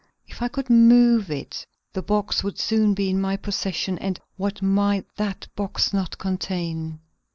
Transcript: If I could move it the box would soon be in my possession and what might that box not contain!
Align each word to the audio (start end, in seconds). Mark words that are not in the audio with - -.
If 0.27 0.41
I 0.41 0.47
could 0.47 0.71
move 0.71 1.29
it 1.29 1.67
the 1.93 2.01
box 2.01 2.43
would 2.43 2.57
soon 2.57 2.95
be 2.95 3.11
in 3.11 3.21
my 3.21 3.37
possession 3.37 3.99
and 3.99 4.19
what 4.35 4.63
might 4.63 5.05
that 5.17 5.47
box 5.55 5.93
not 5.93 6.17
contain! 6.17 6.99